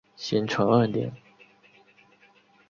[0.15, 1.11] 咸淳二年。